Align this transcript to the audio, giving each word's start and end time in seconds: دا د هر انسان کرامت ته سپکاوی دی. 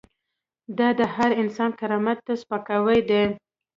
دا 0.77 0.89
د 0.99 1.01
هر 1.15 1.31
انسان 1.41 1.71
کرامت 1.79 2.17
ته 2.27 2.33
سپکاوی 2.41 2.99
دی. 3.09 3.23